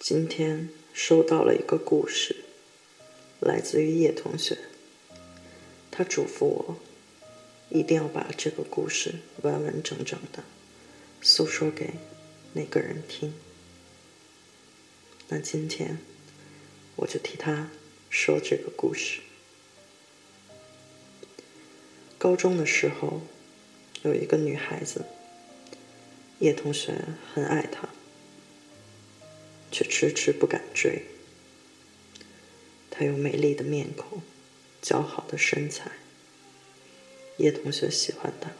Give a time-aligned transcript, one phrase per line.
[0.00, 2.36] 今天收到了一个故事，
[3.40, 4.56] 来自于叶同学。
[5.90, 6.76] 他嘱咐我，
[7.68, 10.44] 一定要把这个故事完完整整的
[11.20, 11.94] 诉说给
[12.52, 13.34] 那个人听。
[15.26, 15.98] 那今天
[16.94, 17.68] 我就替他
[18.08, 19.20] 说这个故事。
[22.18, 23.22] 高中的时候，
[24.02, 25.04] 有一个女孩子，
[26.38, 26.94] 叶同学
[27.34, 27.88] 很爱她。
[29.70, 31.02] 却迟迟不敢追。
[32.90, 34.22] 她有美丽的面孔，
[34.82, 35.92] 姣好的身材。
[37.36, 38.50] 叶同学喜欢她，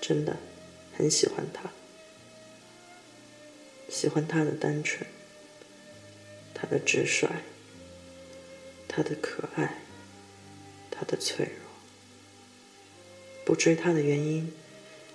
[0.00, 0.38] 真的
[0.96, 1.70] 很喜欢她。
[3.90, 5.06] 喜欢她的单纯，
[6.54, 7.28] 她的直率，
[8.88, 9.82] 她的可爱，
[10.90, 11.70] 她的脆弱。
[13.44, 14.50] 不追她的原因，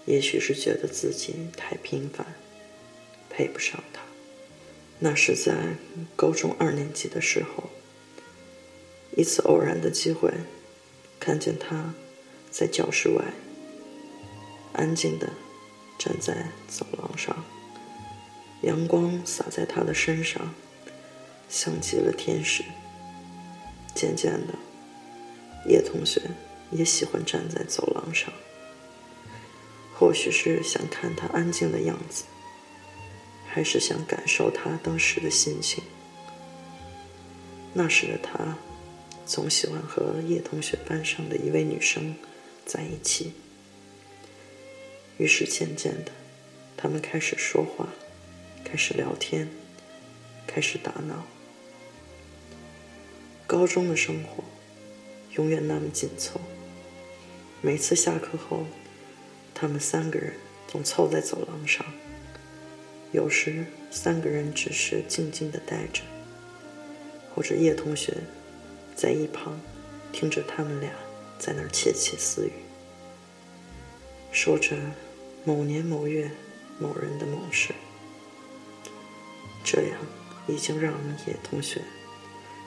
[0.05, 2.35] 也许是觉得自己太平凡，
[3.29, 4.04] 配不上她。
[4.99, 5.53] 那是在
[6.15, 7.69] 高中二年级的时候，
[9.15, 10.31] 一次偶然的机会，
[11.19, 11.93] 看见他
[12.49, 13.23] 在教室外
[14.73, 15.29] 安静的
[15.97, 17.45] 站在走廊上，
[18.61, 20.53] 阳光洒在他的身上，
[21.49, 22.63] 像极了天使。
[23.93, 24.53] 渐渐的，
[25.67, 26.21] 叶同学
[26.71, 28.33] 也喜欢站在走廊上，
[29.97, 32.25] 或许是想看他安静的样子。
[33.55, 35.81] 还是想感受他当时的心情。
[37.73, 38.57] 那时的他，
[39.25, 42.17] 总喜欢和叶同学班上的一位女生
[42.65, 43.31] 在一起。
[45.17, 46.11] 于是渐渐的，
[46.75, 47.87] 他们开始说话，
[48.65, 49.47] 开始聊天，
[50.45, 51.25] 开始打闹。
[53.47, 54.43] 高中的生活，
[55.37, 56.41] 永远那么紧凑。
[57.61, 58.65] 每次下课后，
[59.53, 60.33] 他们三个人
[60.67, 61.85] 总凑在走廊上。
[63.15, 66.01] 有时三个人只是静静的待着，
[67.33, 68.13] 或者叶同学
[68.93, 69.57] 在一旁
[70.11, 70.91] 听着他们俩
[71.39, 72.51] 在那儿窃窃私语，
[74.33, 74.75] 说着
[75.45, 76.29] 某年某月
[76.77, 77.73] 某人的某事。
[79.63, 79.97] 这样
[80.45, 80.93] 已经让
[81.25, 81.81] 叶同学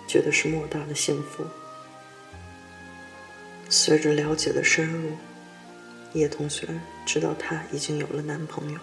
[0.09, 1.45] 觉得是莫大的幸福。
[3.69, 5.11] 随着了解的深入，
[6.15, 6.67] 叶同学
[7.05, 8.81] 知道她已经有了男朋友。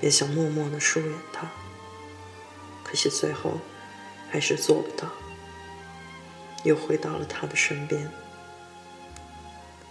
[0.00, 1.50] 也想默默的疏远他，
[2.82, 3.60] 可惜最后
[4.30, 5.10] 还是做不到。
[6.64, 8.10] 又回到了他的身边，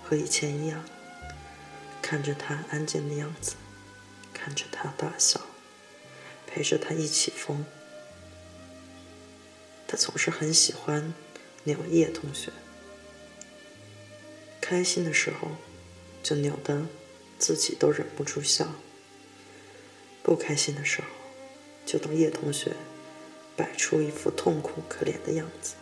[0.03, 0.83] 和以前一样，
[2.01, 3.53] 看着他安静的样子，
[4.33, 5.39] 看着他大笑，
[6.47, 7.63] 陪着他一起疯。
[9.87, 11.13] 他总是很喜欢
[11.65, 12.51] 扭叶同学，
[14.59, 15.49] 开心的时候
[16.23, 16.87] 就扭得
[17.37, 18.67] 自己都忍不住笑。
[20.23, 21.07] 不开心的时候，
[21.85, 22.71] 就等叶同学
[23.57, 25.75] 摆出一副痛苦可怜的样子，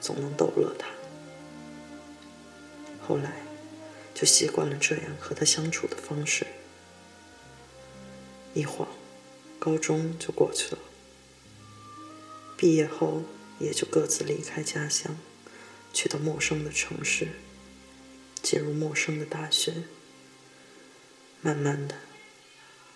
[0.00, 0.88] 总能逗乐他。
[3.06, 3.32] 后来
[4.14, 6.46] 就习惯了这样和他相处的方式。
[8.54, 8.88] 一晃，
[9.58, 10.78] 高中就过去了，
[12.56, 13.22] 毕业后
[13.58, 15.18] 也就各自离开家乡，
[15.92, 17.28] 去到陌生的城市，
[18.42, 19.82] 进入陌生的大学，
[21.42, 21.94] 慢慢的。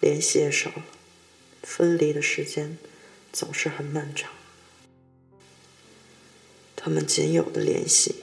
[0.00, 0.84] 联系也少了，
[1.62, 2.78] 分离的时间
[3.32, 4.31] 总是很漫长。
[6.76, 8.22] 他们仅有的联系，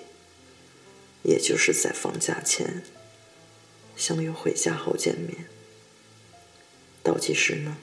[1.23, 2.83] 也就是在放假前
[3.97, 5.49] 相约回家后见面。
[7.03, 7.77] 倒计时呢，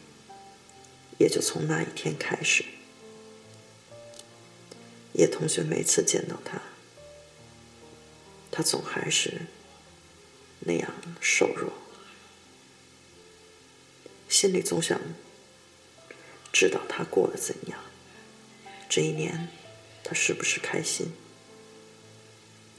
[1.18, 2.64] 也就从那一天开始。
[5.12, 6.62] 叶同学每次见到他，
[8.50, 9.42] 他总还是
[10.60, 11.70] 那样瘦弱。
[14.32, 14.98] 心里总想
[16.54, 17.78] 知道他过得怎样，
[18.88, 19.48] 这一年
[20.02, 21.12] 他是不是开心，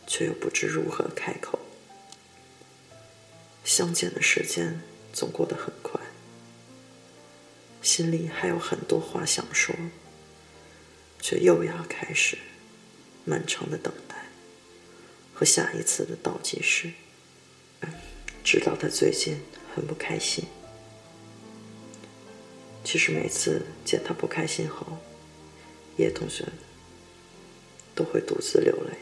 [0.08, 1.60] 却又不知如何开口。
[3.64, 4.82] 相见的时间
[5.14, 6.02] 总过得很快，
[7.84, 9.76] 心里还有很多话想说，
[11.22, 12.36] 却又要开始
[13.26, 14.16] 漫长的等待
[15.36, 16.94] 和下一次的倒计时。
[18.44, 19.40] 知道他最近
[19.76, 20.46] 很不开心。
[22.84, 24.86] 其实每次见他不开心后，
[25.98, 26.46] 叶同学
[27.96, 28.98] 都会独自流泪。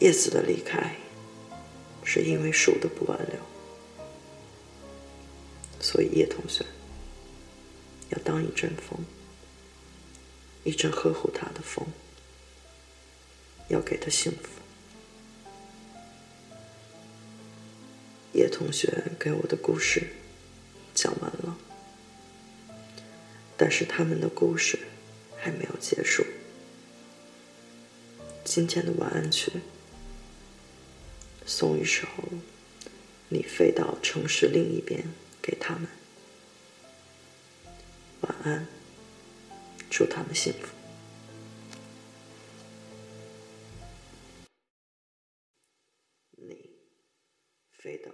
[0.00, 0.96] 叶子的离开，
[2.04, 3.38] 是因为树的不挽留，
[5.80, 6.66] 所以叶同学
[8.10, 8.98] 要当一阵风，
[10.64, 11.86] 一阵呵护他的风，
[13.68, 14.61] 要给他幸福。
[18.32, 20.08] 叶同学给我的故事
[20.94, 21.58] 讲完了，
[23.56, 24.78] 但是他们的故事
[25.36, 26.24] 还没有结束。
[28.44, 29.52] 今天的晚安曲，
[31.46, 32.06] 送一首
[33.28, 35.00] 《你飞到城市另一边》
[35.40, 35.86] 给他们。
[38.22, 38.66] 晚安，
[39.90, 40.81] 祝他们幸福。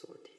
[0.00, 0.32] 昨天。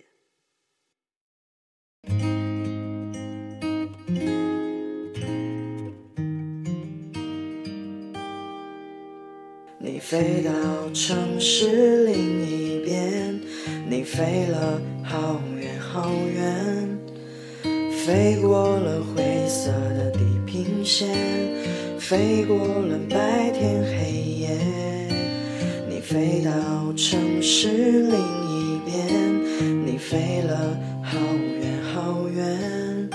[9.81, 10.51] 你飞到
[10.93, 13.37] 城市另一边，
[13.89, 16.97] 你飞了好远好远，
[18.05, 21.09] 飞过了灰色的地平线，
[21.99, 24.57] 飞过了白天黑夜。
[25.89, 27.67] 你飞到城市
[28.03, 28.17] 另
[28.47, 29.28] 一边，
[30.09, 31.19] 飞了好
[31.61, 33.07] 远好远，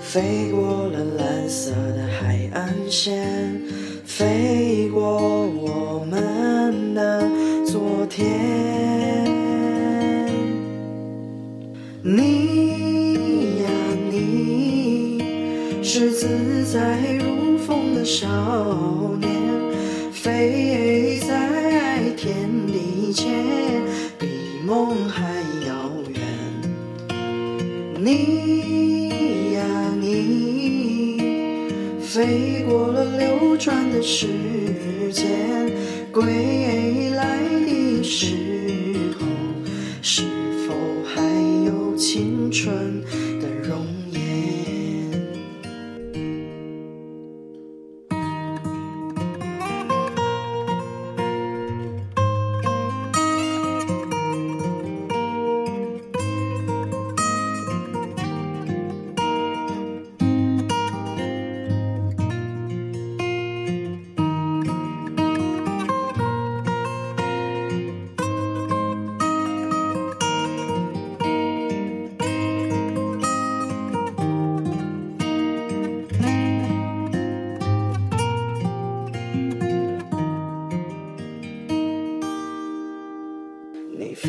[0.00, 3.60] 飞过了蓝色的海岸线。
[4.02, 7.28] 飞过我们的
[7.66, 8.26] 昨天，
[12.02, 13.68] 你呀
[14.10, 15.22] 你，
[15.82, 18.26] 是自在如风的少
[19.20, 19.30] 年，
[20.14, 23.26] 飞在天地间，
[24.18, 24.26] 比
[24.64, 25.35] 梦还。
[28.06, 29.64] 你呀
[30.00, 31.18] 你，
[32.00, 34.28] 飞过了流转的时
[35.10, 35.26] 间，
[36.12, 38.36] 归来的时
[39.18, 39.26] 候，
[40.00, 40.22] 是
[40.68, 40.74] 否
[41.04, 41.20] 还
[41.66, 43.02] 有青春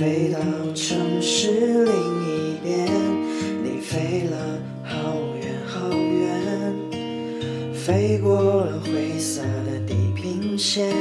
[0.08, 0.40] 飞到
[0.74, 1.94] 城市另
[2.24, 2.88] 一边，
[3.62, 4.38] 你飞了
[4.82, 6.74] 好远好远，
[7.74, 10.96] 飞过了灰色的地平线，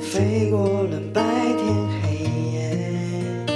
[0.00, 1.72] 飞过了白天
[2.02, 3.46] 黑夜。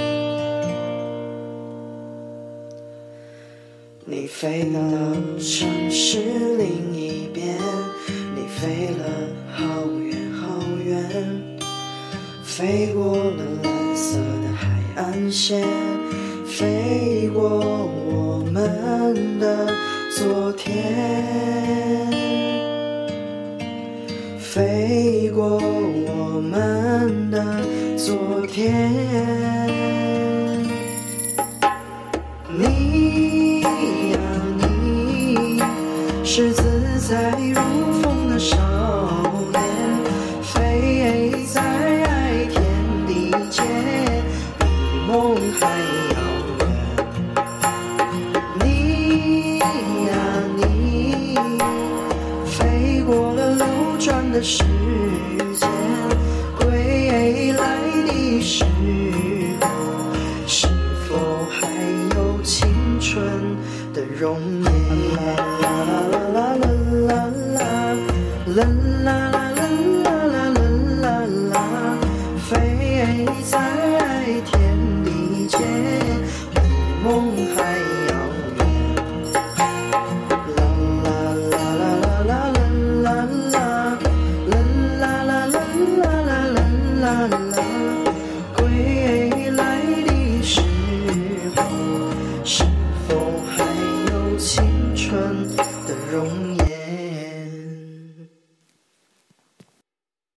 [4.05, 4.79] 你飞到
[5.39, 6.19] 城市
[6.57, 7.57] 另一边，
[8.33, 9.03] 你飞了
[9.51, 10.87] 好远好远。
[12.45, 13.43] 飞过了
[13.99, 15.67] 色的海岸线，
[16.45, 17.59] 飞过
[18.07, 19.67] 我们的
[20.09, 20.71] 昨天，
[24.39, 25.59] 飞过
[26.07, 27.43] 我们的
[27.97, 29.58] 昨天。
[45.59, 46.17] 太遥
[46.59, 46.61] 远。
[48.63, 49.59] 你
[50.07, 50.13] 呀
[50.55, 51.35] 你，
[52.45, 53.65] 飞过了流
[53.99, 54.63] 转的时
[55.53, 55.67] 间，
[56.57, 57.59] 归来
[58.07, 58.63] 的时
[59.59, 59.67] 候，
[60.47, 60.67] 是
[61.07, 61.09] 否
[61.49, 61.67] 还
[62.15, 62.69] 有青
[63.01, 63.21] 春
[63.93, 64.71] 的容颜？
[65.17, 65.19] 啦
[65.61, 66.63] 啦啦啦啦
[67.05, 67.67] 啦
[68.47, 68.63] 啦啦
[69.03, 69.07] 啦
[69.51, 69.59] 啦
[69.91, 70.63] 啦啦
[71.01, 71.05] 啦
[71.51, 71.55] 啦，
[72.47, 72.47] 飞
[73.43, 73.53] 在